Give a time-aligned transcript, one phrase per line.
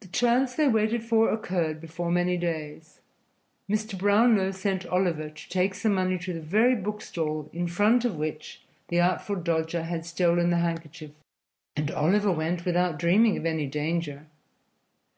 [0.00, 3.00] The chance they waited for occurred before many days.
[3.70, 3.96] Mr.
[3.98, 8.16] Brownlow sent Oliver to take some money to the very book stall in front of
[8.16, 11.12] which the Artful Dodger had stolen the handkerchief,
[11.74, 14.26] and Oliver went without dreaming of any danger.